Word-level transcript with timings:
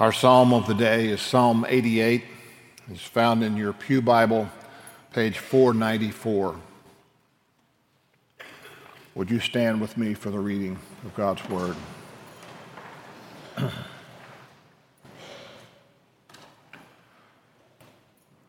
Our 0.00 0.10
psalm 0.12 0.52
of 0.52 0.66
the 0.66 0.74
day 0.74 1.06
is 1.06 1.20
Psalm 1.20 1.64
88. 1.68 2.24
It's 2.90 3.00
found 3.00 3.44
in 3.44 3.56
your 3.56 3.72
Pew 3.72 4.02
Bible, 4.02 4.48
page 5.12 5.38
494. 5.38 6.56
Would 9.14 9.30
you 9.30 9.38
stand 9.38 9.80
with 9.80 9.96
me 9.96 10.14
for 10.14 10.30
the 10.30 10.38
reading 10.40 10.80
of 11.04 11.14
God's 11.14 11.48
Word? 11.48 11.76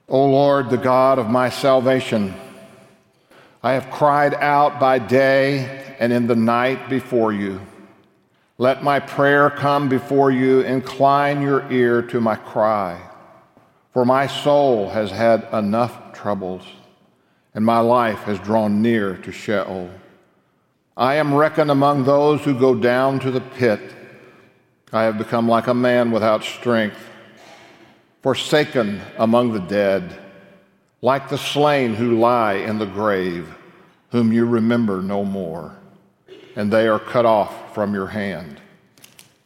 o 0.10 0.26
Lord, 0.26 0.72
the 0.72 0.78
God 0.78 1.20
of 1.20 1.30
my 1.30 1.52
salvation, 1.52 2.34
I 3.62 3.74
have 3.74 3.92
cried 3.92 4.34
out 4.34 4.80
by 4.80 4.98
day 4.98 5.96
and 6.00 6.12
in 6.12 6.26
the 6.26 6.36
night 6.36 6.90
before 6.90 7.32
you. 7.32 7.62
Let 8.58 8.84
my 8.84 9.02
prayer 9.02 9.50
come 9.50 9.90
before 9.90 10.32
you. 10.32 10.62
Incline 10.62 11.42
your 11.42 11.70
ear 11.70 12.02
to 12.04 12.22
my 12.22 12.38
cry. 12.38 13.02
For 13.92 14.06
my 14.06 14.28
soul 14.28 14.90
has 14.90 15.12
had 15.12 15.48
enough 15.52 16.14
troubles, 16.14 16.64
and 17.54 17.66
my 17.66 17.80
life 17.80 18.20
has 18.20 18.40
drawn 18.40 18.82
near 18.82 19.18
to 19.18 19.32
Sheol. 19.32 19.90
I 20.96 21.16
am 21.16 21.34
reckoned 21.34 21.70
among 21.70 22.06
those 22.06 22.42
who 22.42 22.58
go 22.58 22.76
down 22.76 23.20
to 23.20 23.32
the 23.32 23.42
pit. 23.42 23.82
I 24.94 25.04
have 25.04 25.18
become 25.18 25.50
like 25.50 25.68
a 25.68 25.74
man 25.74 26.12
without 26.12 26.44
strength, 26.44 27.10
forsaken 28.22 29.02
among 29.18 29.52
the 29.52 29.60
dead, 29.60 30.18
like 31.02 31.28
the 31.28 31.38
slain 31.38 31.94
who 31.94 32.18
lie 32.18 32.54
in 32.54 32.80
the 32.80 32.86
grave, 32.86 33.54
whom 34.12 34.32
you 34.32 34.46
remember 34.46 35.02
no 35.02 35.26
more 35.26 35.78
and 36.56 36.72
they 36.72 36.88
are 36.88 37.00
cut 37.00 37.26
off 37.26 37.74
from 37.74 37.94
your 37.94 38.08
hand. 38.08 38.60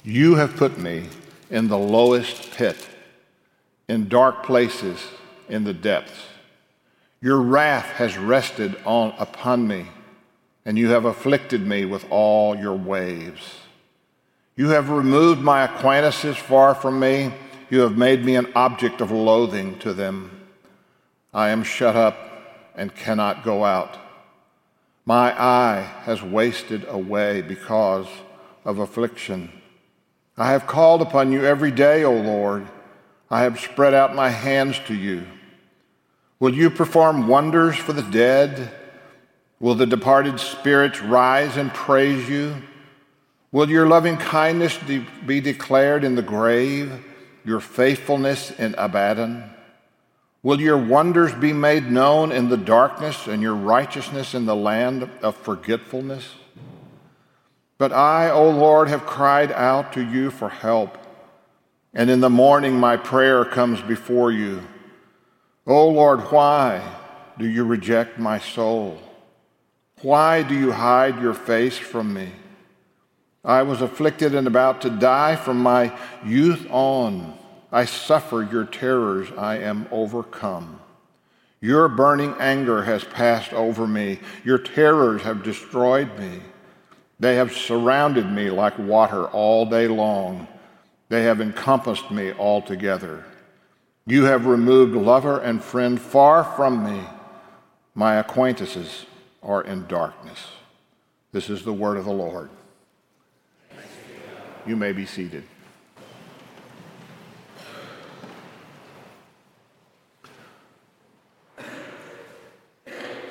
You 0.04 0.36
have 0.36 0.56
put 0.56 0.78
me 0.78 1.08
in 1.50 1.68
the 1.68 1.78
lowest 1.78 2.52
pit, 2.52 2.88
in 3.88 4.08
dark 4.08 4.44
places 4.44 5.00
in 5.50 5.64
the 5.64 5.74
depths. 5.74 6.26
Your 7.22 7.42
wrath 7.42 7.86
has 7.94 8.18
rested 8.18 8.78
on 8.86 9.14
upon 9.18 9.68
me, 9.68 9.88
and 10.66 10.78
you 10.78 10.90
have 10.90 11.06
afflicted 11.06 11.66
me 11.66 11.86
with 11.86 12.06
all 12.10 12.56
your 12.56 12.76
waves. 12.76 13.56
You 14.56 14.70
have 14.70 14.90
removed 14.90 15.42
my 15.42 15.64
acquaintances 15.64 16.38
far 16.38 16.76
from 16.76 17.00
me. 17.00 17.34
You 17.70 17.82
have 17.82 17.98
made 17.98 18.24
me 18.24 18.36
an 18.36 18.52
object 18.56 19.02
of 19.02 19.12
loathing 19.12 19.80
to 19.80 19.94
them. 19.94 20.48
I 21.34 21.50
am 21.50 21.64
shut 21.64 21.96
up 21.96 22.18
and 22.76 22.94
cannot 22.94 23.44
go 23.44 23.64
out. 23.64 23.98
My 25.10 25.34
eye 25.42 25.90
has 26.04 26.22
wasted 26.22 26.86
away 26.88 27.42
because 27.42 28.06
of 28.64 28.78
affliction. 28.78 29.52
I 30.38 30.52
have 30.52 30.68
called 30.68 31.02
upon 31.02 31.32
you 31.32 31.44
every 31.44 31.72
day, 31.72 32.04
O 32.04 32.14
Lord. 32.14 32.68
I 33.28 33.42
have 33.42 33.60
spread 33.60 33.96
out 33.96 34.14
my 34.14 34.30
hands 34.30 34.78
to 34.86 34.94
you. 34.94 35.26
Will 36.40 36.54
you 36.54 36.70
perform 36.70 37.28
wonders 37.28 37.76
for 37.76 37.92
the 37.92 38.04
dead? 38.04 38.72
Will 39.60 39.74
the 39.74 39.88
departed 39.88 40.40
spirits 40.40 41.02
rise 41.02 41.58
and 41.58 41.74
praise 41.74 42.30
you? 42.30 42.62
Will 43.52 43.68
your 43.68 43.88
loving 43.88 44.18
kindness 44.18 44.78
de- 44.86 45.08
be 45.26 45.42
declared 45.42 46.04
in 46.04 46.14
the 46.14 46.22
grave, 46.22 47.04
your 47.44 47.62
faithfulness 47.62 48.52
in 48.52 48.76
Abaddon? 48.78 49.50
Will 50.42 50.62
your 50.62 50.78
wonders 50.78 51.34
be 51.34 51.52
made 51.52 51.92
known 51.92 52.32
in 52.32 52.48
the 52.48 52.58
darkness 52.58 53.28
and 53.28 53.42
your 53.42 53.56
righteousness 53.56 54.34
in 54.34 54.46
the 54.46 54.56
land 54.56 55.10
of 55.22 55.36
forgetfulness? 55.36 56.36
But 57.78 57.92
I, 57.92 58.30
O 58.30 58.50
Lord, 58.50 58.88
have 58.88 59.06
cried 59.06 59.52
out 59.52 59.94
to 59.94 60.02
you 60.02 60.32
for 60.32 60.50
help, 60.50 60.98
and 61.94 62.10
in 62.10 62.22
the 62.22 62.30
morning 62.30 62.76
my 62.76 62.98
prayer 62.98 63.44
comes 63.44 63.82
before 63.82 64.32
you. 64.32 64.62
O 65.66 65.88
Lord, 65.90 66.20
why 66.32 66.82
do 67.38 67.46
you 67.46 67.64
reject 67.64 68.18
my 68.18 68.40
soul? 68.40 69.00
Why 70.02 70.44
do 70.44 70.56
you 70.56 70.72
hide 70.72 71.22
your 71.22 71.34
face 71.34 71.78
from 71.78 72.14
me? 72.14 72.32
I 73.44 73.64
was 73.64 73.82
afflicted 73.82 74.36
and 74.36 74.48
about 74.48 74.82
to 74.82 74.90
die 74.90 75.36
from 75.36 75.60
my 75.62 75.98
youth 76.26 76.68
on. 76.70 77.39
I 77.72 77.86
suffer 77.86 78.48
your 78.50 78.66
terrors, 78.66 79.30
I 79.38 79.58
am 79.58 79.88
overcome. 79.92 80.80
Your 81.62 81.88
burning 81.90 82.36
anger 82.40 82.84
has 82.84 83.04
passed 83.04 83.54
over 83.54 83.86
me. 83.86 84.20
Your 84.44 84.58
terrors 84.58 85.22
have 85.24 85.44
destroyed 85.44 86.18
me. 86.18 86.40
They 87.20 87.36
have 87.36 87.52
surrounded 87.52 88.32
me 88.32 88.50
like 88.50 88.80
water 88.80 89.26
all 89.26 89.66
day 89.66 89.88
long. 89.88 90.48
They 91.10 91.24
have 91.24 91.42
encompassed 91.42 92.12
me 92.12 92.32
altogether. 92.32 93.26
You 94.06 94.24
have 94.24 94.46
removed 94.46 94.96
lover 94.96 95.40
and 95.40 95.62
friend 95.62 96.00
far 96.00 96.44
from 96.44 96.84
me. 96.84 97.04
My 97.94 98.16
acquaintances 98.16 99.06
are 99.44 99.62
in 99.62 99.86
darkness. 99.88 100.40
This 101.32 101.50
is 101.50 101.64
the 101.64 101.74
word 101.74 101.98
of 101.98 102.06
the 102.06 102.12
Lord. 102.12 102.50
You 104.66 104.76
may 104.76 104.94
be 104.94 105.06
seated. 105.06 105.44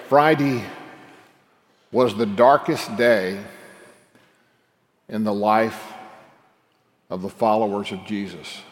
Friday 0.09 0.65
was 1.93 2.17
the 2.17 2.25
darkest 2.25 2.97
day 2.97 3.39
in 5.07 5.25
the 5.25 5.35
life 5.35 5.93
of 7.11 7.21
the 7.21 7.29
followers 7.29 7.93
of 7.93 8.07
Jesus. 8.07 8.63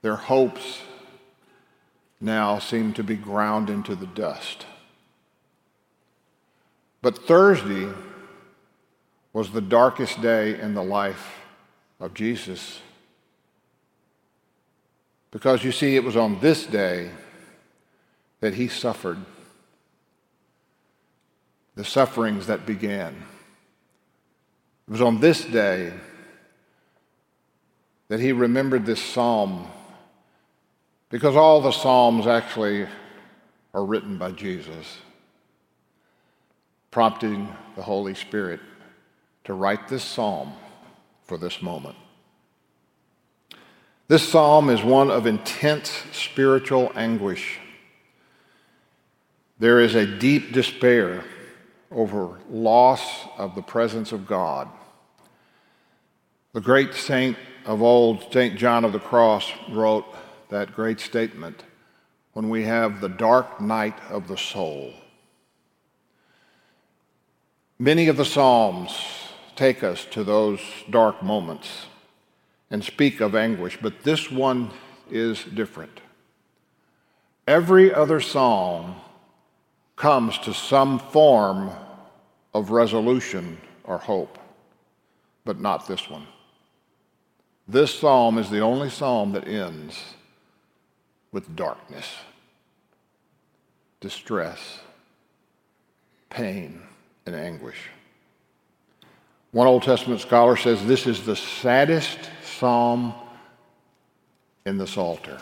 Their 0.00 0.14
hopes 0.14 0.80
now 2.20 2.60
seem 2.60 2.92
to 2.92 3.02
be 3.02 3.16
ground 3.16 3.68
into 3.68 3.96
the 3.96 4.06
dust. 4.06 4.64
But 7.02 7.18
Thursday 7.18 7.92
was 9.32 9.50
the 9.50 9.60
darkest 9.60 10.22
day 10.22 10.56
in 10.60 10.74
the 10.74 10.84
life 10.84 11.40
of 11.98 12.14
Jesus. 12.14 12.80
Because 15.32 15.64
you 15.64 15.72
see, 15.72 15.96
it 15.96 16.04
was 16.04 16.16
on 16.16 16.38
this 16.38 16.64
day 16.64 17.10
that 18.38 18.54
he 18.54 18.68
suffered 18.68 19.18
the 21.78 21.84
sufferings 21.84 22.48
that 22.48 22.66
began. 22.66 23.14
It 24.88 24.90
was 24.90 25.00
on 25.00 25.20
this 25.20 25.44
day 25.44 25.92
that 28.08 28.18
he 28.18 28.32
remembered 28.32 28.84
this 28.84 29.00
psalm 29.00 29.64
because 31.08 31.36
all 31.36 31.60
the 31.60 31.70
psalms 31.70 32.26
actually 32.26 32.88
are 33.72 33.84
written 33.84 34.18
by 34.18 34.32
Jesus, 34.32 34.98
prompting 36.90 37.46
the 37.76 37.82
Holy 37.82 38.14
Spirit 38.14 38.58
to 39.44 39.54
write 39.54 39.86
this 39.86 40.02
psalm 40.02 40.54
for 41.22 41.38
this 41.38 41.62
moment. 41.62 41.94
This 44.08 44.28
psalm 44.28 44.68
is 44.68 44.82
one 44.82 45.12
of 45.12 45.28
intense 45.28 46.02
spiritual 46.10 46.90
anguish. 46.96 47.60
There 49.60 49.78
is 49.78 49.94
a 49.94 50.06
deep 50.06 50.52
despair 50.52 51.22
over 51.90 52.38
loss 52.50 53.26
of 53.36 53.54
the 53.54 53.62
presence 53.62 54.12
of 54.12 54.26
God. 54.26 54.68
The 56.52 56.60
great 56.60 56.94
saint 56.94 57.36
of 57.64 57.82
old, 57.82 58.32
St. 58.32 58.58
John 58.58 58.84
of 58.84 58.92
the 58.92 58.98
Cross, 58.98 59.52
wrote 59.70 60.06
that 60.48 60.74
great 60.74 61.00
statement 61.00 61.64
when 62.32 62.48
we 62.48 62.64
have 62.64 63.00
the 63.00 63.08
dark 63.08 63.60
night 63.60 63.98
of 64.10 64.28
the 64.28 64.36
soul. 64.36 64.92
Many 67.78 68.08
of 68.08 68.16
the 68.16 68.24
Psalms 68.24 68.96
take 69.54 69.82
us 69.82 70.04
to 70.06 70.24
those 70.24 70.60
dark 70.90 71.22
moments 71.22 71.86
and 72.70 72.84
speak 72.84 73.20
of 73.20 73.34
anguish, 73.34 73.78
but 73.80 74.02
this 74.02 74.30
one 74.30 74.70
is 75.10 75.44
different. 75.44 76.00
Every 77.46 77.92
other 77.92 78.20
psalm 78.20 78.96
comes 79.98 80.38
to 80.38 80.54
some 80.54 80.98
form 80.98 81.70
of 82.54 82.70
resolution 82.70 83.58
or 83.84 83.98
hope, 83.98 84.38
but 85.44 85.60
not 85.60 85.86
this 85.88 86.08
one. 86.08 86.26
This 87.66 87.94
psalm 87.94 88.38
is 88.38 88.48
the 88.48 88.60
only 88.60 88.88
psalm 88.88 89.32
that 89.32 89.46
ends 89.46 90.14
with 91.32 91.54
darkness, 91.54 92.06
distress, 94.00 94.80
pain, 96.30 96.80
and 97.26 97.34
anguish. 97.34 97.90
One 99.50 99.66
Old 99.66 99.82
Testament 99.82 100.20
scholar 100.20 100.56
says 100.56 100.86
this 100.86 101.06
is 101.06 101.26
the 101.26 101.36
saddest 101.36 102.18
psalm 102.42 103.12
in 104.64 104.78
the 104.78 104.86
Psalter. 104.86 105.40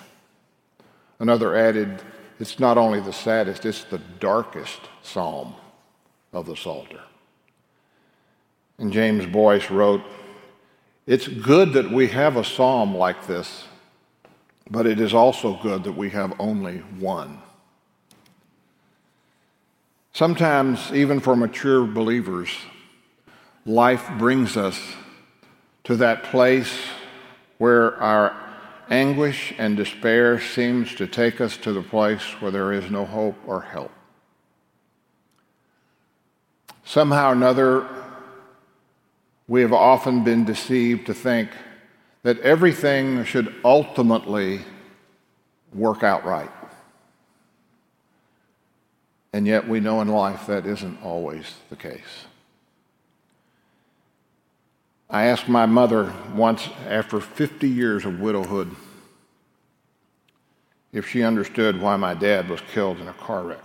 Another 1.19 1.56
added, 1.56 2.00
it's 2.38 2.59
not 2.59 2.77
only 2.79 3.00
the 3.00 3.12
saddest, 3.12 3.65
it's 3.65 3.85
the 3.85 4.00
darkest 4.21 4.81
psalm 5.03 5.55
of 6.33 6.47
the 6.47 6.56
Psalter. 6.56 7.00
And 8.79 8.93
James 8.93 9.27
Boice 9.27 9.71
wrote, 9.71 10.03
It's 11.06 11.29
good 11.29 11.73
that 11.73 11.91
we 11.91 12.09
have 12.09 12.37
a 12.37 12.44
psalm 12.44 12.94
like 12.94 13.27
this, 13.27 13.65
but 14.71 14.87
it 14.87 15.00
is 15.00 15.15
also 15.15 15.59
good 15.62 15.85
that 15.85 15.97
we 15.97 16.11
have 16.11 16.38
only 16.38 16.79
one. 16.99 17.41
Sometimes, 20.12 20.93
even 20.93 21.21
for 21.21 21.37
mature 21.37 21.87
believers, 21.87 22.50
life 23.65 24.09
brings 24.19 24.56
us 24.56 24.81
to 25.85 25.97
that 25.97 26.25
place 26.25 26.75
where 27.59 27.97
our 27.97 28.46
anguish 28.91 29.55
and 29.59 29.77
despair 29.77 30.41
seems 30.41 30.94
to 30.94 31.06
take 31.06 31.41
us 31.41 31.56
to 31.59 31.73
the 31.73 31.83
place 31.83 32.23
where 32.41 32.50
there 32.50 32.73
is 32.73 32.91
no 32.91 33.05
hope 33.05 33.37
or 33.47 33.62
help. 33.62 33.91
Somehow 36.85 37.31
or 37.31 37.33
another, 37.33 37.88
we 39.49 39.62
have 39.62 39.73
often 39.73 40.25
been 40.25 40.44
deceived 40.44 41.06
to 41.06 41.15
think 41.15 41.50
that 42.23 42.38
everything 42.41 43.25
should 43.25 43.55
ultimately 43.65 44.61
work 45.73 46.03
out 46.03 46.25
right. 46.25 46.50
And 49.33 49.47
yet 49.47 49.69
we 49.69 49.81
know 49.81 50.00
in 50.00 50.09
life 50.09 50.47
that 50.47 50.65
isn't 50.65 51.03
always 51.03 51.55
the 51.71 51.77
case. 51.77 52.25
I 55.08 55.26
asked 55.26 55.49
my 55.49 55.67
mother 55.67 56.12
once, 56.35 56.69
after 56.88 57.20
50 57.20 57.69
years 57.69 58.05
of 58.05 58.20
widowhood, 58.20 58.75
if 60.93 61.08
she 61.08 61.23
understood 61.23 61.81
why 61.81 61.97
my 61.97 62.14
dad 62.14 62.49
was 62.49 62.61
killed 62.73 62.99
in 62.99 63.06
a 63.06 63.12
car 63.12 63.44
wreck. 63.44 63.62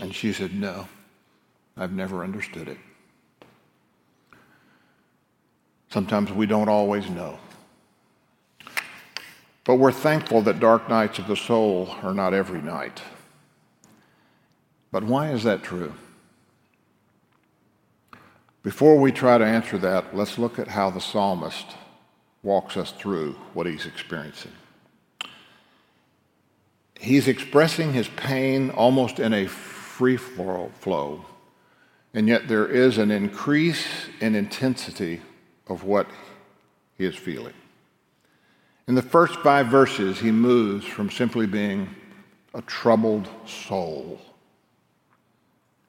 And 0.00 0.14
she 0.14 0.32
said, 0.32 0.54
No, 0.54 0.88
I've 1.76 1.92
never 1.92 2.24
understood 2.24 2.68
it. 2.68 2.78
Sometimes 5.90 6.32
we 6.32 6.46
don't 6.46 6.70
always 6.70 7.08
know. 7.10 7.38
But 9.64 9.76
we're 9.76 9.92
thankful 9.92 10.42
that 10.42 10.58
dark 10.58 10.88
nights 10.88 11.18
of 11.18 11.28
the 11.28 11.36
soul 11.36 11.94
are 12.02 12.14
not 12.14 12.34
every 12.34 12.62
night. 12.62 13.02
But 14.90 15.04
why 15.04 15.30
is 15.30 15.44
that 15.44 15.62
true? 15.62 15.92
Before 18.62 18.96
we 18.96 19.10
try 19.10 19.38
to 19.38 19.44
answer 19.44 19.76
that, 19.78 20.16
let's 20.16 20.38
look 20.38 20.58
at 20.58 20.68
how 20.68 20.90
the 20.90 21.00
psalmist 21.00 21.66
walks 22.44 22.76
us 22.76 22.92
through 22.92 23.32
what 23.54 23.66
he's 23.66 23.86
experiencing. 23.86 24.52
He's 27.00 27.26
expressing 27.26 27.92
his 27.92 28.08
pain 28.08 28.70
almost 28.70 29.18
in 29.18 29.32
a 29.32 29.46
free 29.48 30.16
flow, 30.16 31.24
and 32.14 32.28
yet 32.28 32.46
there 32.46 32.68
is 32.68 32.98
an 32.98 33.10
increase 33.10 33.84
in 34.20 34.36
intensity 34.36 35.20
of 35.66 35.82
what 35.82 36.06
he 36.96 37.04
is 37.04 37.16
feeling. 37.16 37.54
In 38.86 38.94
the 38.94 39.02
first 39.02 39.40
five 39.40 39.66
verses, 39.66 40.20
he 40.20 40.30
moves 40.30 40.84
from 40.84 41.10
simply 41.10 41.46
being 41.46 41.88
a 42.54 42.62
troubled 42.62 43.28
soul. 43.46 44.20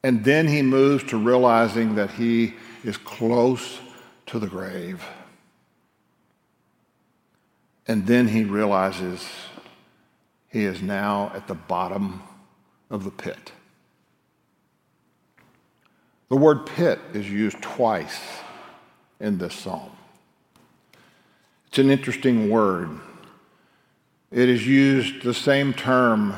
And 0.04 0.24
then 0.24 0.48
he 0.48 0.62
moves 0.62 1.04
to 1.06 1.18
realizing 1.18 1.96
that 1.96 2.12
he 2.12 2.56
is 2.84 2.98
close 2.98 3.80
to 4.28 4.40
the 4.40 4.48
grave. 4.48 5.04
And 7.88 8.06
then 8.08 8.28
he 8.28 8.44
realizes 8.44 9.26
he 10.50 10.64
is 10.66 10.82
now 10.82 11.32
at 11.36 11.48
the 11.48 11.56
bottom 11.56 12.24
of 12.90 13.04
the 13.04 13.12
pit. 13.12 13.52
The 16.30 16.38
word 16.38 16.66
pit 16.66 17.00
is 17.14 17.30
used 17.30 17.62
twice 17.62 18.20
in 19.20 19.38
this 19.38 19.54
psalm. 19.54 19.92
It's 21.68 21.80
an 21.80 21.90
interesting 21.90 22.50
word. 22.50 22.90
It 24.32 24.50
is 24.50 24.66
used 24.66 25.24
the 25.24 25.34
same 25.34 25.74
term 25.74 26.34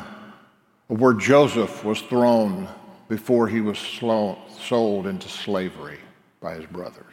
where 0.88 1.14
Joseph 1.14 1.84
was 1.84 2.02
thrown 2.02 2.68
before 3.08 3.48
he 3.48 3.62
was 3.62 3.78
sold 3.80 5.08
into 5.08 5.30
slavery 5.30 6.00
by 6.46 6.54
his 6.54 6.66
brothers. 6.68 7.12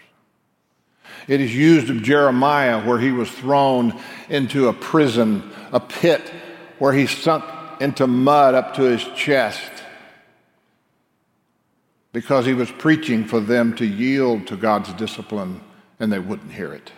It 1.26 1.40
is 1.40 1.56
used 1.56 1.88
of 1.88 2.02
Jeremiah 2.02 2.84
where 2.84 2.98
he 2.98 3.12
was 3.12 3.30
thrown 3.30 3.98
into 4.28 4.68
a 4.68 4.74
prison, 4.74 5.50
a 5.72 5.80
pit 5.80 6.20
where 6.78 6.92
he 6.92 7.06
sunk 7.06 7.42
into 7.80 8.06
mud 8.06 8.54
up 8.54 8.74
to 8.74 8.82
his 8.82 9.02
chest 9.16 9.70
because 12.12 12.44
he 12.44 12.52
was 12.52 12.70
preaching 12.72 13.24
for 13.24 13.40
them 13.40 13.74
to 13.76 13.86
yield 13.86 14.48
to 14.48 14.56
God's 14.56 14.92
discipline 14.92 15.62
and 15.98 16.12
they 16.12 16.18
wouldn't 16.18 16.52
hear 16.52 16.74
it. 16.74 16.92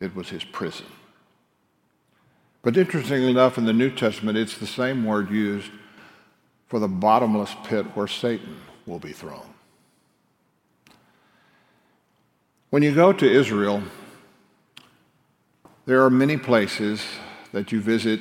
It 0.00 0.16
was 0.16 0.30
his 0.30 0.42
prison. 0.42 0.86
But 2.62 2.78
interestingly 2.78 3.30
enough, 3.30 3.58
in 3.58 3.66
the 3.66 3.74
New 3.74 3.90
Testament, 3.90 4.38
it's 4.38 4.56
the 4.56 4.66
same 4.66 5.04
word 5.04 5.30
used 5.30 5.70
for 6.66 6.78
the 6.78 6.88
bottomless 6.88 7.54
pit 7.64 7.84
where 7.94 8.08
Satan 8.08 8.56
will 8.86 8.98
be 8.98 9.12
thrown. 9.12 9.55
When 12.70 12.82
you 12.82 12.94
go 12.94 13.12
to 13.12 13.30
Israel, 13.30 13.82
there 15.86 16.04
are 16.04 16.10
many 16.10 16.36
places 16.36 17.04
that 17.52 17.70
you 17.70 17.80
visit 17.80 18.20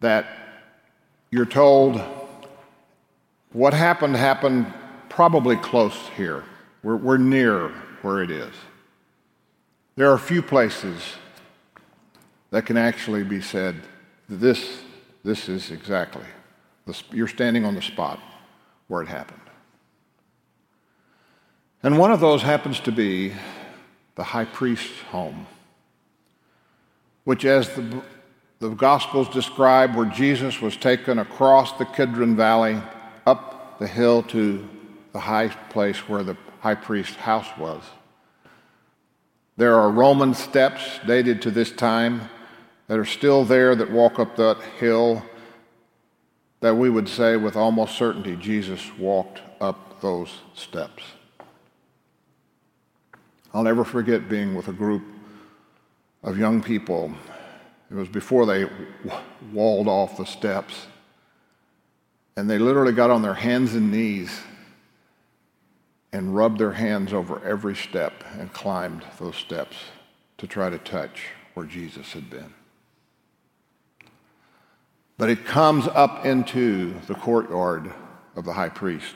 that 0.00 0.26
you're 1.30 1.46
told 1.46 2.00
what 3.52 3.72
happened 3.72 4.16
happened 4.16 4.72
probably 5.08 5.56
close 5.56 5.96
here. 6.16 6.44
We're, 6.82 6.96
we're 6.96 7.16
near 7.16 7.68
where 8.02 8.22
it 8.22 8.30
is. 8.30 8.52
There 9.94 10.10
are 10.10 10.14
a 10.14 10.18
few 10.18 10.42
places 10.42 11.00
that 12.50 12.66
can 12.66 12.76
actually 12.76 13.22
be 13.22 13.40
said 13.40 13.76
this, 14.28 14.82
this 15.22 15.48
is 15.48 15.70
exactly, 15.70 16.26
the, 16.86 17.00
you're 17.12 17.28
standing 17.28 17.64
on 17.64 17.76
the 17.76 17.82
spot 17.82 18.18
where 18.88 19.02
it 19.02 19.08
happened. 19.08 19.40
And 21.84 21.98
one 21.98 22.10
of 22.10 22.20
those 22.20 22.40
happens 22.40 22.80
to 22.80 22.92
be 22.92 23.34
the 24.14 24.24
high 24.24 24.46
priest's 24.46 25.02
home, 25.10 25.46
which, 27.24 27.44
as 27.44 27.68
the, 27.74 28.02
the 28.58 28.70
Gospels 28.70 29.28
describe, 29.28 29.94
where 29.94 30.06
Jesus 30.06 30.62
was 30.62 30.78
taken 30.78 31.18
across 31.18 31.76
the 31.76 31.84
Kidron 31.84 32.36
Valley 32.36 32.80
up 33.26 33.78
the 33.78 33.86
hill 33.86 34.22
to 34.22 34.66
the 35.12 35.20
high 35.20 35.48
place 35.48 36.08
where 36.08 36.22
the 36.22 36.38
high 36.60 36.74
priest's 36.74 37.16
house 37.16 37.48
was. 37.58 37.82
There 39.58 39.76
are 39.78 39.90
Roman 39.90 40.32
steps 40.32 41.00
dated 41.06 41.42
to 41.42 41.50
this 41.50 41.70
time 41.70 42.30
that 42.86 42.98
are 42.98 43.04
still 43.04 43.44
there 43.44 43.74
that 43.76 43.90
walk 43.90 44.18
up 44.18 44.36
that 44.36 44.56
hill 44.78 45.22
that 46.60 46.76
we 46.76 46.88
would 46.88 47.10
say 47.10 47.36
with 47.36 47.56
almost 47.56 47.98
certainty 47.98 48.36
Jesus 48.36 48.90
walked 48.98 49.42
up 49.60 50.00
those 50.00 50.30
steps. 50.54 51.02
I'll 53.54 53.62
never 53.62 53.84
forget 53.84 54.28
being 54.28 54.56
with 54.56 54.66
a 54.66 54.72
group 54.72 55.04
of 56.24 56.36
young 56.36 56.60
people. 56.60 57.14
It 57.88 57.94
was 57.94 58.08
before 58.08 58.46
they 58.46 58.68
walled 59.52 59.86
off 59.86 60.16
the 60.16 60.26
steps. 60.26 60.88
And 62.36 62.50
they 62.50 62.58
literally 62.58 62.92
got 62.92 63.10
on 63.10 63.22
their 63.22 63.34
hands 63.34 63.74
and 63.74 63.92
knees 63.92 64.40
and 66.12 66.34
rubbed 66.34 66.58
their 66.58 66.72
hands 66.72 67.12
over 67.12 67.40
every 67.44 67.76
step 67.76 68.24
and 68.32 68.52
climbed 68.52 69.04
those 69.20 69.36
steps 69.36 69.76
to 70.38 70.48
try 70.48 70.68
to 70.68 70.78
touch 70.78 71.28
where 71.54 71.66
Jesus 71.66 72.12
had 72.12 72.28
been. 72.28 72.52
But 75.16 75.30
it 75.30 75.44
comes 75.44 75.86
up 75.86 76.26
into 76.26 76.98
the 77.06 77.14
courtyard 77.14 77.92
of 78.34 78.44
the 78.44 78.54
high 78.54 78.68
priest. 78.68 79.14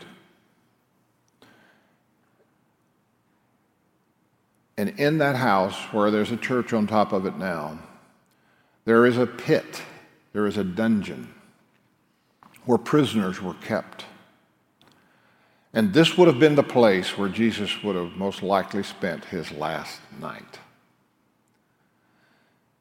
And 4.78 4.90
in 5.00 5.18
that 5.18 5.34
house, 5.34 5.76
where 5.92 6.12
there's 6.12 6.30
a 6.30 6.36
church 6.36 6.72
on 6.72 6.86
top 6.86 7.12
of 7.12 7.26
it 7.26 7.36
now, 7.36 7.80
there 8.84 9.04
is 9.06 9.18
a 9.18 9.26
pit, 9.26 9.82
there 10.32 10.46
is 10.46 10.56
a 10.56 10.62
dungeon 10.62 11.34
where 12.64 12.78
prisoners 12.78 13.42
were 13.42 13.54
kept. 13.54 14.04
And 15.74 15.92
this 15.92 16.16
would 16.16 16.28
have 16.28 16.38
been 16.38 16.54
the 16.54 16.62
place 16.62 17.18
where 17.18 17.28
Jesus 17.28 17.82
would 17.82 17.96
have 17.96 18.12
most 18.12 18.40
likely 18.40 18.84
spent 18.84 19.24
his 19.24 19.50
last 19.50 20.00
night. 20.20 20.60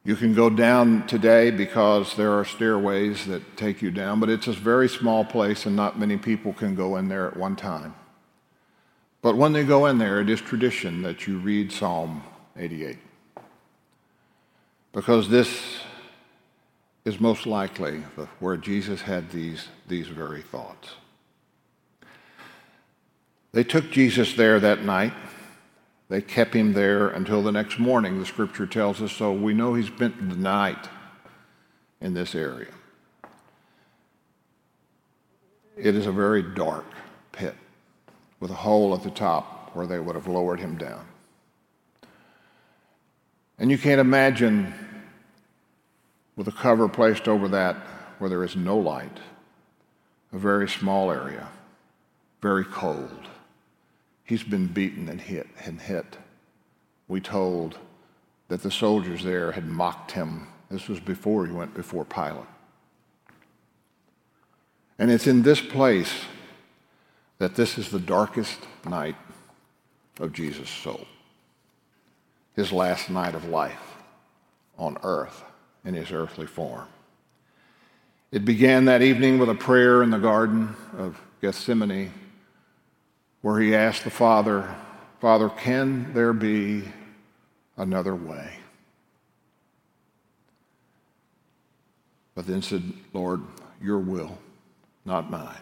You 0.04 0.14
can 0.14 0.34
go 0.34 0.48
down 0.48 1.04
today 1.08 1.50
because 1.50 2.14
there 2.14 2.32
are 2.32 2.44
stairways 2.44 3.26
that 3.26 3.56
take 3.56 3.82
you 3.82 3.90
down, 3.90 4.20
but 4.20 4.30
it's 4.30 4.46
a 4.46 4.52
very 4.52 4.88
small 4.88 5.24
place 5.24 5.66
and 5.66 5.74
not 5.74 5.98
many 5.98 6.16
people 6.16 6.52
can 6.52 6.76
go 6.76 6.96
in 6.96 7.08
there 7.08 7.26
at 7.26 7.36
one 7.36 7.56
time. 7.56 7.96
But 9.28 9.36
when 9.36 9.52
they 9.52 9.62
go 9.62 9.84
in 9.84 9.98
there, 9.98 10.22
it 10.22 10.30
is 10.30 10.40
tradition 10.40 11.02
that 11.02 11.26
you 11.26 11.36
read 11.36 11.70
Psalm 11.70 12.22
88. 12.56 12.96
Because 14.90 15.28
this 15.28 15.80
is 17.04 17.20
most 17.20 17.44
likely 17.44 17.98
where 18.40 18.56
Jesus 18.56 19.02
had 19.02 19.30
these, 19.30 19.68
these 19.86 20.08
very 20.08 20.40
thoughts. 20.40 20.94
They 23.52 23.64
took 23.64 23.90
Jesus 23.90 24.32
there 24.32 24.58
that 24.60 24.82
night 24.82 25.12
They 26.08 26.22
kept 26.22 26.54
him 26.54 26.72
there 26.72 27.08
until 27.08 27.42
the 27.42 27.52
next 27.52 27.78
morning, 27.78 28.18
the 28.18 28.24
scripture 28.24 28.66
tells 28.66 29.02
us, 29.02 29.12
so 29.12 29.30
we 29.30 29.52
know 29.52 29.74
he 29.74 29.84
spent 29.86 30.30
the 30.30 30.36
night 30.36 30.88
in 32.00 32.14
this 32.14 32.34
area. 32.34 32.72
It 35.76 35.94
is 35.94 36.06
a 36.06 36.12
very 36.12 36.42
dark 36.42 36.86
with 38.40 38.50
a 38.50 38.54
hole 38.54 38.94
at 38.94 39.02
the 39.02 39.10
top 39.10 39.70
where 39.74 39.86
they 39.86 39.98
would 39.98 40.14
have 40.14 40.26
lowered 40.26 40.60
him 40.60 40.76
down. 40.76 41.06
And 43.58 43.70
you 43.70 43.78
can't 43.78 44.00
imagine 44.00 44.72
with 46.36 46.46
a 46.46 46.52
cover 46.52 46.88
placed 46.88 47.26
over 47.26 47.48
that 47.48 47.76
where 48.18 48.30
there 48.30 48.44
is 48.44 48.54
no 48.54 48.78
light, 48.78 49.18
a 50.32 50.38
very 50.38 50.68
small 50.68 51.10
area, 51.10 51.48
very 52.40 52.64
cold. 52.64 53.28
He's 54.24 54.44
been 54.44 54.66
beaten 54.68 55.08
and 55.08 55.20
hit 55.20 55.48
and 55.64 55.80
hit. 55.80 56.18
We 57.08 57.20
told 57.20 57.78
that 58.48 58.62
the 58.62 58.70
soldiers 58.70 59.24
there 59.24 59.52
had 59.52 59.66
mocked 59.66 60.12
him. 60.12 60.46
This 60.70 60.88
was 60.88 61.00
before 61.00 61.46
he 61.46 61.52
went 61.52 61.74
before 61.74 62.04
Pilate. 62.04 62.44
And 64.98 65.10
it's 65.10 65.26
in 65.26 65.42
this 65.42 65.60
place 65.60 66.12
that 67.38 67.54
this 67.54 67.78
is 67.78 67.90
the 67.90 68.00
darkest 68.00 68.58
night 68.84 69.16
of 70.20 70.32
Jesus' 70.32 70.70
soul, 70.70 71.06
his 72.54 72.72
last 72.72 73.10
night 73.10 73.34
of 73.34 73.44
life 73.44 73.96
on 74.76 74.98
earth 75.02 75.44
in 75.84 75.94
his 75.94 76.12
earthly 76.12 76.46
form. 76.46 76.86
It 78.30 78.44
began 78.44 78.86
that 78.86 79.02
evening 79.02 79.38
with 79.38 79.48
a 79.48 79.54
prayer 79.54 80.02
in 80.02 80.10
the 80.10 80.18
Garden 80.18 80.76
of 80.96 81.20
Gethsemane 81.40 82.12
where 83.40 83.60
he 83.60 83.74
asked 83.74 84.04
the 84.04 84.10
Father, 84.10 84.74
Father, 85.20 85.48
can 85.48 86.12
there 86.12 86.32
be 86.32 86.82
another 87.76 88.14
way? 88.14 88.52
But 92.34 92.46
then 92.46 92.62
said, 92.62 92.82
Lord, 93.12 93.42
your 93.80 93.98
will 93.98 94.38
not 95.04 95.30
mine. 95.30 95.56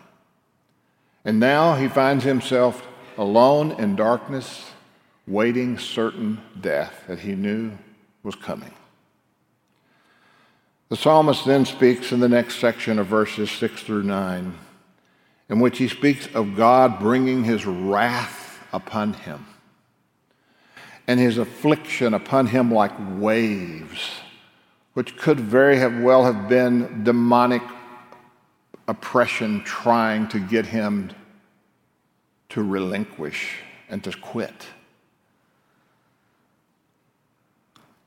And 1.26 1.40
now 1.40 1.74
he 1.74 1.88
finds 1.88 2.22
himself 2.22 2.86
alone 3.18 3.72
in 3.72 3.96
darkness, 3.96 4.70
waiting 5.26 5.76
certain 5.76 6.40
death 6.60 7.02
that 7.08 7.18
he 7.18 7.34
knew 7.34 7.72
was 8.22 8.36
coming. 8.36 8.70
The 10.88 10.96
psalmist 10.96 11.44
then 11.44 11.64
speaks 11.64 12.12
in 12.12 12.20
the 12.20 12.28
next 12.28 12.60
section 12.60 13.00
of 13.00 13.08
verses 13.08 13.50
6 13.50 13.82
through 13.82 14.04
9, 14.04 14.56
in 15.48 15.58
which 15.58 15.78
he 15.78 15.88
speaks 15.88 16.28
of 16.32 16.54
God 16.54 17.00
bringing 17.00 17.42
his 17.42 17.66
wrath 17.66 18.60
upon 18.72 19.14
him 19.14 19.46
and 21.08 21.18
his 21.18 21.38
affliction 21.38 22.14
upon 22.14 22.46
him 22.46 22.70
like 22.70 22.92
waves, 23.18 24.12
which 24.94 25.16
could 25.16 25.40
very 25.40 25.76
well 26.02 26.22
have 26.22 26.48
been 26.48 27.02
demonic 27.02 27.62
oppression 28.88 29.62
trying 29.64 30.28
to 30.28 30.38
get 30.38 30.66
him 30.66 31.10
to 32.50 32.62
relinquish 32.62 33.58
and 33.88 34.02
to 34.04 34.12
quit. 34.12 34.66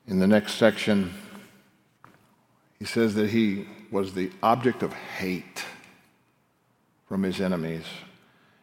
In 0.07 0.19
the 0.19 0.27
next 0.27 0.53
section, 0.55 1.13
he 2.79 2.85
says 2.85 3.15
that 3.15 3.29
he 3.29 3.67
was 3.91 4.13
the 4.13 4.31
object 4.41 4.81
of 4.81 4.93
hate 4.93 5.65
from 7.07 7.23
his 7.23 7.41
enemies. 7.41 7.85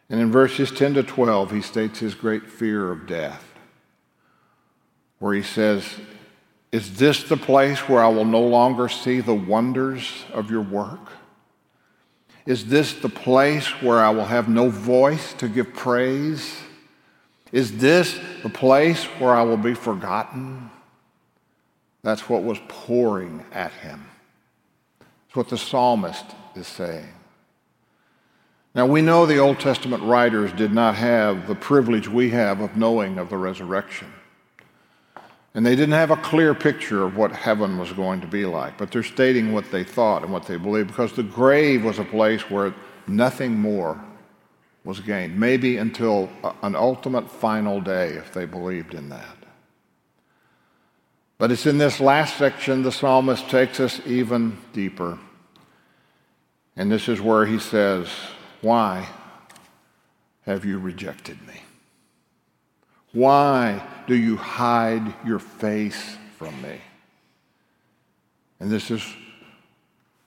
And 0.09 0.19
in 0.19 0.31
verses 0.31 0.71
10 0.71 0.95
to 0.95 1.03
12, 1.03 1.51
he 1.51 1.61
states 1.61 1.99
his 1.99 2.15
great 2.15 2.49
fear 2.49 2.91
of 2.91 3.07
death, 3.07 3.43
where 5.19 5.33
he 5.33 5.43
says, 5.43 5.85
Is 6.71 6.97
this 6.97 7.23
the 7.23 7.37
place 7.37 7.87
where 7.87 8.03
I 8.03 8.07
will 8.07 8.25
no 8.25 8.41
longer 8.41 8.89
see 8.89 9.19
the 9.19 9.35
wonders 9.35 10.25
of 10.33 10.49
your 10.49 10.61
work? 10.61 11.11
Is 12.47 12.65
this 12.65 12.93
the 12.93 13.09
place 13.09 13.67
where 13.81 13.99
I 13.99 14.09
will 14.09 14.25
have 14.25 14.47
no 14.47 14.69
voice 14.69 15.33
to 15.33 15.49
give 15.49 15.73
praise? 15.73 16.55
Is 17.51 17.77
this 17.77 18.17
the 18.41 18.49
place 18.49 19.03
where 19.19 19.35
I 19.35 19.43
will 19.43 19.57
be 19.57 19.73
forgotten? 19.73 20.71
That's 22.03 22.29
what 22.29 22.43
was 22.43 22.57
pouring 22.69 23.43
at 23.51 23.73
him. 23.73 24.07
That's 24.99 25.35
what 25.35 25.49
the 25.49 25.57
psalmist 25.57 26.23
is 26.55 26.67
saying. 26.67 27.11
Now, 28.73 28.85
we 28.85 29.01
know 29.01 29.25
the 29.25 29.39
Old 29.39 29.59
Testament 29.59 30.01
writers 30.03 30.53
did 30.53 30.71
not 30.71 30.95
have 30.95 31.47
the 31.47 31.55
privilege 31.55 32.07
we 32.07 32.29
have 32.29 32.61
of 32.61 32.77
knowing 32.77 33.17
of 33.17 33.29
the 33.29 33.35
resurrection. 33.35 34.07
And 35.57 35.65
they 35.65 35.75
didn't 35.75 35.95
have 35.95 36.11
a 36.11 36.17
clear 36.17 36.53
picture 36.53 37.03
of 37.03 37.17
what 37.17 37.31
heaven 37.31 37.79
was 37.79 37.91
going 37.91 38.21
to 38.21 38.27
be 38.27 38.45
like, 38.45 38.77
but 38.77 38.91
they're 38.91 39.01
stating 39.01 39.53
what 39.53 39.71
they 39.71 39.83
thought 39.83 40.21
and 40.21 40.31
what 40.31 40.45
they 40.45 40.55
believed 40.55 40.89
because 40.89 41.13
the 41.13 41.23
grave 41.23 41.83
was 41.83 41.97
a 41.97 42.03
place 42.03 42.47
where 42.47 42.75
nothing 43.07 43.57
more 43.57 43.99
was 44.83 44.99
gained, 44.99 45.39
maybe 45.39 45.77
until 45.77 46.29
an 46.61 46.75
ultimate 46.75 47.27
final 47.27 47.81
day 47.81 48.09
if 48.09 48.31
they 48.35 48.45
believed 48.45 48.93
in 48.93 49.09
that. 49.09 49.35
But 51.39 51.51
it's 51.51 51.65
in 51.65 51.79
this 51.79 51.99
last 51.99 52.37
section 52.37 52.83
the 52.83 52.91
psalmist 52.91 53.49
takes 53.49 53.79
us 53.79 53.99
even 54.05 54.59
deeper. 54.73 55.17
And 56.75 56.91
this 56.91 57.09
is 57.09 57.19
where 57.19 57.47
he 57.47 57.57
says, 57.57 58.09
Why 58.61 59.09
have 60.45 60.65
you 60.65 60.77
rejected 60.77 61.41
me? 61.47 61.61
Why 63.13 63.85
do 64.05 64.15
you 64.15 64.35
hide 64.35 65.13
your 65.25 65.39
face 65.39 66.17
from 66.37 66.61
me? 66.61 66.81
And 68.59 68.69
this 68.69 68.91
is 68.91 69.03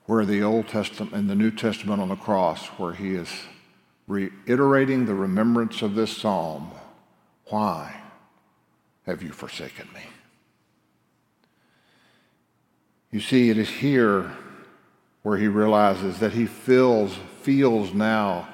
where 0.05 0.25
the 0.25 0.43
Old 0.43 0.67
Testament 0.67 1.13
and 1.13 1.29
the 1.29 1.35
New 1.35 1.51
Testament 1.51 2.01
on 2.01 2.09
the 2.09 2.15
cross, 2.15 2.65
where 2.77 2.93
he 2.93 3.15
is 3.15 3.29
reiterating 4.07 5.05
the 5.05 5.13
remembrance 5.13 5.81
of 5.81 5.95
this 5.95 6.15
psalm 6.15 6.71
Why 7.45 7.95
have 9.05 9.21
you 9.21 9.31
forsaken 9.31 9.87
me? 9.93 10.01
You 13.11 13.19
see, 13.19 13.49
it 13.49 13.57
is 13.57 13.69
here 13.69 14.31
where 15.23 15.37
he 15.37 15.47
realizes 15.47 16.19
that 16.19 16.31
he 16.31 16.45
feels, 16.45 17.17
feels 17.41 17.93
now 17.93 18.47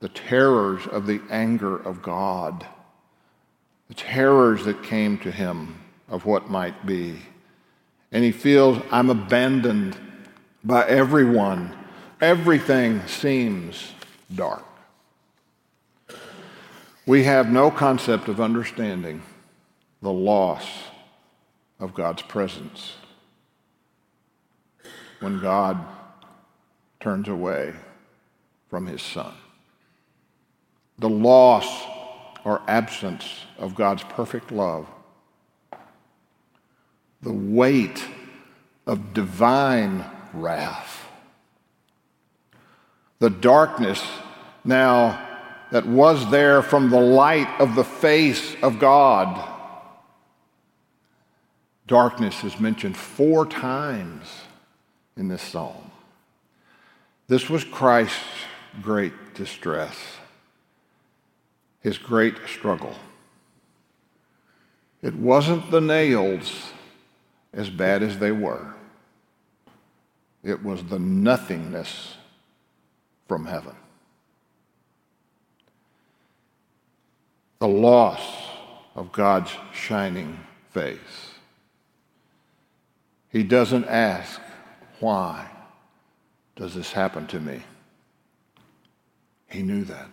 the 0.00 0.08
terrors 0.08 0.86
of 0.88 1.06
the 1.06 1.20
anger 1.30 1.76
of 1.76 2.02
God 2.02 2.66
the 3.92 3.96
terrors 3.96 4.64
that 4.64 4.82
came 4.82 5.18
to 5.18 5.30
him 5.30 5.78
of 6.08 6.24
what 6.24 6.48
might 6.48 6.86
be. 6.86 7.14
And 8.10 8.24
he 8.24 8.32
feels, 8.32 8.82
I'm 8.90 9.10
abandoned 9.10 9.98
by 10.64 10.86
everyone. 10.86 11.76
Everything 12.18 13.06
seems 13.06 13.92
dark. 14.34 14.64
We 17.04 17.24
have 17.24 17.50
no 17.50 17.70
concept 17.70 18.28
of 18.28 18.40
understanding 18.40 19.20
the 20.00 20.10
loss 20.10 20.66
of 21.78 21.92
God's 21.92 22.22
presence 22.22 22.94
when 25.20 25.38
God 25.38 25.78
turns 26.98 27.28
away 27.28 27.74
from 28.70 28.86
his 28.86 29.02
son. 29.02 29.34
The 30.98 31.10
loss 31.10 31.91
or 32.44 32.62
absence 32.66 33.46
of 33.58 33.74
God's 33.74 34.02
perfect 34.04 34.50
love. 34.50 34.86
The 37.22 37.32
weight 37.32 38.04
of 38.86 39.14
divine 39.14 40.04
wrath. 40.32 41.08
The 43.20 43.30
darkness 43.30 44.04
now 44.64 45.28
that 45.70 45.86
was 45.86 46.30
there 46.30 46.62
from 46.62 46.90
the 46.90 47.00
light 47.00 47.48
of 47.60 47.74
the 47.74 47.84
face 47.84 48.56
of 48.62 48.78
God. 48.78 49.48
Darkness 51.86 52.44
is 52.44 52.58
mentioned 52.60 52.96
four 52.96 53.46
times 53.46 54.26
in 55.16 55.28
this 55.28 55.42
psalm. 55.42 55.90
This 57.28 57.48
was 57.48 57.64
Christ's 57.64 58.18
great 58.82 59.12
distress 59.34 59.96
his 61.82 61.98
great 61.98 62.36
struggle. 62.46 62.94
It 65.02 65.16
wasn't 65.16 65.70
the 65.70 65.80
nails 65.80 66.72
as 67.52 67.68
bad 67.68 68.02
as 68.02 68.18
they 68.18 68.32
were, 68.32 68.74
it 70.42 70.64
was 70.64 70.84
the 70.84 70.98
nothingness 70.98 72.16
from 73.28 73.46
heaven. 73.46 73.74
The 77.58 77.68
loss 77.68 78.20
of 78.94 79.12
God's 79.12 79.52
shining 79.72 80.40
face. 80.70 80.98
He 83.30 83.42
doesn't 83.42 83.84
ask, 83.86 84.40
Why 84.98 85.48
does 86.56 86.74
this 86.74 86.92
happen 86.92 87.26
to 87.28 87.40
me? 87.40 87.62
He 89.48 89.62
knew 89.62 89.84
that. 89.84 90.08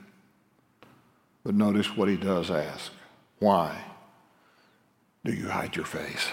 But 1.44 1.56
notice 1.56 1.96
what 1.96 2.10
he 2.10 2.18
does 2.18 2.52
ask 2.52 2.92
Why 3.40 3.84
do 5.24 5.34
you 5.34 5.50
hide 5.50 5.76
your 5.76 5.86
face? 5.86 6.28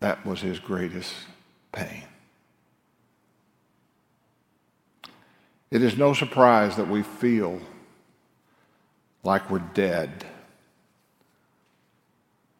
That 0.00 0.24
was 0.24 0.40
his 0.40 0.58
greatest 0.58 1.12
pain. 1.72 2.04
It 5.70 5.82
is 5.82 5.98
no 5.98 6.14
surprise 6.14 6.76
that 6.76 6.88
we 6.88 7.02
feel 7.02 7.60
like 9.22 9.50
we're 9.50 9.58
dead 9.74 10.24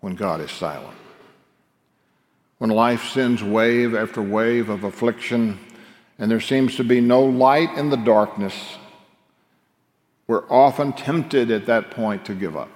when 0.00 0.14
God 0.14 0.40
is 0.40 0.50
silent. 0.50 0.96
When 2.58 2.70
life 2.70 3.08
sends 3.10 3.42
wave 3.42 3.94
after 3.94 4.20
wave 4.20 4.68
of 4.68 4.84
affliction 4.84 5.58
and 6.18 6.30
there 6.30 6.40
seems 6.40 6.76
to 6.76 6.84
be 6.84 7.00
no 7.00 7.22
light 7.22 7.78
in 7.78 7.88
the 7.88 7.96
darkness, 7.96 8.54
we're 10.28 10.49
often 10.50 10.92
tempted 10.92 11.50
at 11.50 11.66
that 11.66 11.90
point 11.90 12.26
to 12.26 12.35
give 12.35 12.56
up. 12.56 12.68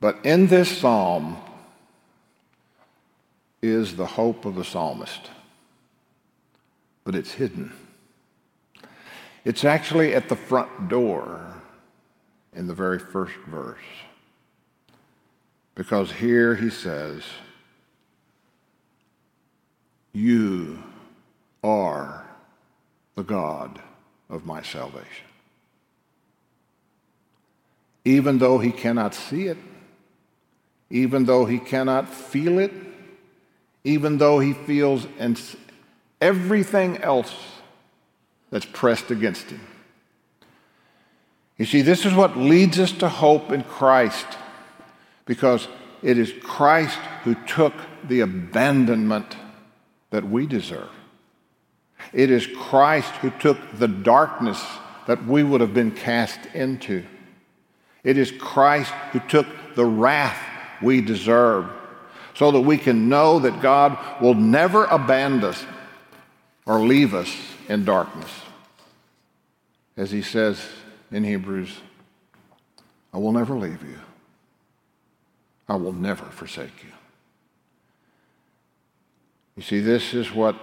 But 0.00 0.24
in 0.24 0.46
this 0.46 0.78
psalm 0.78 1.36
is 3.60 3.96
the 3.96 4.06
hope 4.06 4.44
of 4.44 4.54
the 4.54 4.64
psalmist, 4.64 5.30
but 7.02 7.16
it's 7.16 7.32
hidden. 7.32 7.72
It's 9.44 9.64
actually 9.64 10.14
at 10.14 10.28
the 10.28 10.36
front 10.36 10.88
door 10.88 11.54
in 12.54 12.68
the 12.68 12.74
very 12.74 13.00
first 13.00 13.34
verse. 13.48 13.78
Because 15.74 16.12
here 16.12 16.54
he 16.54 16.70
says, 16.70 17.24
You 20.12 20.82
are 21.64 22.27
the 23.18 23.24
God 23.24 23.80
of 24.30 24.46
my 24.46 24.62
salvation. 24.62 25.26
Even 28.04 28.38
though 28.38 28.60
he 28.60 28.70
cannot 28.70 29.12
see 29.12 29.48
it, 29.48 29.58
even 30.88 31.24
though 31.24 31.44
he 31.44 31.58
cannot 31.58 32.08
feel 32.08 32.60
it, 32.60 32.72
even 33.82 34.18
though 34.18 34.38
he 34.38 34.52
feels 34.52 35.04
and 35.18 35.40
everything 36.20 36.98
else 36.98 37.34
that's 38.50 38.66
pressed 38.66 39.10
against 39.10 39.50
him. 39.50 39.66
You 41.56 41.64
see, 41.66 41.82
this 41.82 42.06
is 42.06 42.14
what 42.14 42.36
leads 42.36 42.78
us 42.78 42.92
to 42.92 43.08
hope 43.08 43.50
in 43.50 43.64
Christ 43.64 44.26
because 45.24 45.66
it 46.02 46.18
is 46.18 46.32
Christ 46.44 47.00
who 47.24 47.34
took 47.34 47.74
the 48.06 48.20
abandonment 48.20 49.36
that 50.10 50.24
we 50.24 50.46
deserve. 50.46 50.90
It 52.12 52.30
is 52.30 52.46
Christ 52.46 53.10
who 53.16 53.30
took 53.30 53.58
the 53.78 53.88
darkness 53.88 54.64
that 55.06 55.24
we 55.24 55.42
would 55.42 55.60
have 55.60 55.74
been 55.74 55.90
cast 55.90 56.38
into. 56.54 57.04
It 58.04 58.16
is 58.16 58.30
Christ 58.32 58.92
who 59.12 59.20
took 59.20 59.46
the 59.74 59.84
wrath 59.84 60.38
we 60.82 61.00
deserve 61.00 61.70
so 62.34 62.50
that 62.52 62.60
we 62.60 62.78
can 62.78 63.08
know 63.08 63.38
that 63.40 63.60
God 63.60 63.98
will 64.20 64.34
never 64.34 64.84
abandon 64.84 65.50
us 65.50 65.64
or 66.66 66.80
leave 66.80 67.14
us 67.14 67.34
in 67.68 67.84
darkness. 67.84 68.30
As 69.96 70.10
he 70.10 70.22
says 70.22 70.64
in 71.10 71.24
Hebrews, 71.24 71.76
I 73.12 73.18
will 73.18 73.32
never 73.32 73.54
leave 73.54 73.82
you. 73.82 73.98
I 75.68 75.74
will 75.74 75.92
never 75.92 76.24
forsake 76.26 76.84
you. 76.84 76.92
You 79.56 79.62
see, 79.62 79.80
this 79.80 80.14
is 80.14 80.32
what 80.32 80.56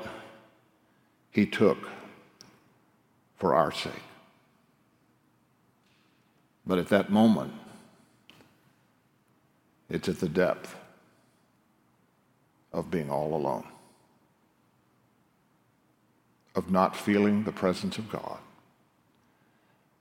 he 1.36 1.46
took 1.46 1.90
for 3.36 3.54
our 3.54 3.70
sake. 3.70 3.92
But 6.66 6.80
at 6.80 6.88
that 6.88 7.12
moment, 7.12 7.54
it's 9.90 10.08
at 10.08 10.22
the 10.22 10.30
depth 10.30 10.78
of 12.72 12.90
being 12.90 13.10
all 13.10 13.36
alone, 13.36 13.68
of 16.56 16.72
not 16.72 16.96
feeling 16.96 17.44
the 17.44 17.52
presence 17.52 17.98
of 17.98 18.10
God. 18.10 18.38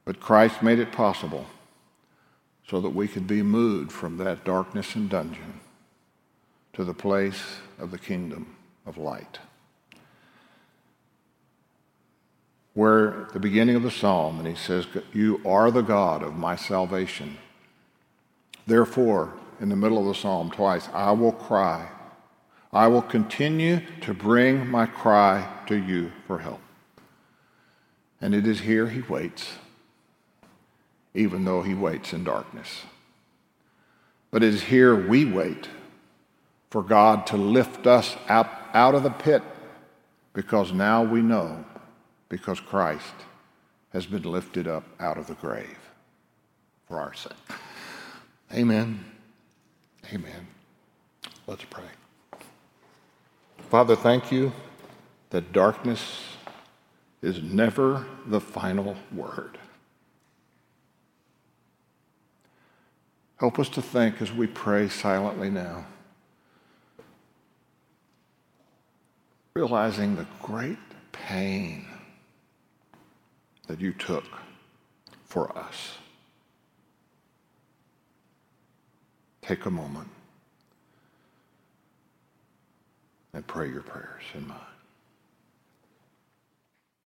But 0.04 0.20
Christ 0.20 0.62
made 0.62 0.78
it 0.78 0.92
possible 0.92 1.46
so 2.68 2.80
that 2.80 2.90
we 2.90 3.08
could 3.08 3.26
be 3.26 3.42
moved 3.42 3.90
from 3.90 4.18
that 4.18 4.44
darkness 4.44 4.94
and 4.94 5.10
dungeon 5.10 5.58
to 6.74 6.84
the 6.84 6.94
place 6.94 7.56
of 7.80 7.90
the 7.90 7.98
kingdom 7.98 8.54
of 8.86 8.98
light. 8.98 9.40
Where 12.74 13.28
the 13.32 13.40
beginning 13.40 13.76
of 13.76 13.82
the 13.82 13.90
psalm, 13.90 14.38
and 14.38 14.46
he 14.46 14.54
says, 14.54 14.86
You 15.12 15.40
are 15.46 15.70
the 15.70 15.82
God 15.82 16.22
of 16.22 16.34
my 16.34 16.56
salvation. 16.56 17.38
Therefore, 18.66 19.34
in 19.60 19.68
the 19.68 19.76
middle 19.76 19.98
of 19.98 20.06
the 20.06 20.14
psalm, 20.14 20.50
twice, 20.50 20.88
I 20.92 21.12
will 21.12 21.32
cry. 21.32 21.88
I 22.72 22.88
will 22.88 23.02
continue 23.02 23.80
to 24.00 24.12
bring 24.12 24.68
my 24.68 24.86
cry 24.86 25.48
to 25.66 25.76
you 25.76 26.10
for 26.26 26.40
help. 26.40 26.60
And 28.20 28.34
it 28.34 28.46
is 28.46 28.60
here 28.60 28.88
he 28.88 29.02
waits 29.02 29.52
even 31.14 31.44
though 31.44 31.62
he 31.62 31.74
waits 31.74 32.12
in 32.12 32.24
darkness. 32.24 32.82
But 34.30 34.42
it 34.42 34.52
is 34.52 34.64
here 34.64 34.94
we 34.94 35.24
wait 35.24 35.68
for 36.70 36.82
God 36.82 37.26
to 37.28 37.36
lift 37.36 37.86
us 37.86 38.16
out, 38.28 38.50
out 38.74 38.96
of 38.96 39.04
the 39.04 39.10
pit 39.10 39.42
because 40.32 40.72
now 40.72 41.04
we 41.04 41.22
know 41.22 41.64
because 42.34 42.58
Christ 42.58 43.14
has 43.92 44.06
been 44.06 44.24
lifted 44.24 44.66
up 44.66 44.82
out 44.98 45.18
of 45.18 45.28
the 45.28 45.34
grave 45.34 45.78
for 46.88 46.98
our 46.98 47.14
sake. 47.14 47.30
Amen. 48.52 49.04
Amen. 50.12 50.48
Let's 51.46 51.62
pray. 51.70 51.84
Father, 53.70 53.94
thank 53.94 54.32
you 54.32 54.52
that 55.30 55.52
darkness 55.52 56.24
is 57.22 57.40
never 57.40 58.04
the 58.26 58.40
final 58.40 58.96
word. 59.14 59.56
Help 63.36 63.60
us 63.60 63.68
to 63.68 63.80
think 63.80 64.20
as 64.20 64.32
we 64.32 64.48
pray 64.48 64.88
silently 64.88 65.50
now, 65.50 65.86
realizing 69.54 70.16
the 70.16 70.26
great 70.42 70.78
pain 71.12 71.86
that 73.66 73.80
you 73.80 73.92
took 73.92 74.24
for 75.24 75.56
us. 75.56 75.98
Take 79.42 79.66
a 79.66 79.70
moment 79.70 80.08
and 83.32 83.46
pray 83.46 83.68
your 83.68 83.82
prayers 83.82 84.22
in 84.34 84.46
mind. 84.46 84.73